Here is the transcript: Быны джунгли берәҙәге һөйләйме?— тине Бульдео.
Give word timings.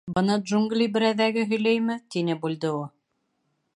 Быны 0.13 0.37
джунгли 0.43 0.87
берәҙәге 0.95 1.43
һөйләйме?— 1.51 1.99
тине 2.17 2.37
Бульдео. 2.47 2.81